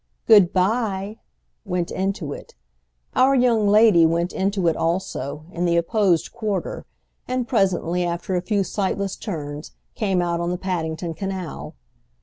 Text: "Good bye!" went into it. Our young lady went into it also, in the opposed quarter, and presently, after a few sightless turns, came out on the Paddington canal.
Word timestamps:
"Good 0.25 0.51
bye!" 0.51 1.19
went 1.63 1.91
into 1.91 2.33
it. 2.33 2.55
Our 3.15 3.35
young 3.35 3.67
lady 3.67 4.03
went 4.03 4.33
into 4.33 4.67
it 4.67 4.75
also, 4.75 5.45
in 5.51 5.65
the 5.65 5.77
opposed 5.77 6.31
quarter, 6.33 6.87
and 7.27 7.47
presently, 7.47 8.03
after 8.03 8.33
a 8.35 8.41
few 8.41 8.63
sightless 8.63 9.15
turns, 9.15 9.73
came 9.93 10.19
out 10.19 10.39
on 10.39 10.49
the 10.49 10.57
Paddington 10.57 11.13
canal. 11.13 11.75